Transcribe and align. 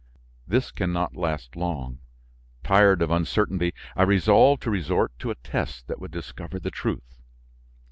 This 0.47 0.71
can 0.71 0.91
not 0.91 1.15
last 1.15 1.55
long. 1.55 1.99
Tired 2.63 3.03
of 3.03 3.11
uncertainty, 3.11 3.71
I 3.95 4.01
resolved 4.01 4.63
to 4.63 4.71
resort 4.71 5.11
to 5.19 5.29
a 5.29 5.35
test 5.35 5.85
that 5.85 5.99
would 5.99 6.09
discover 6.09 6.59
the 6.59 6.71
truth. 6.71 7.21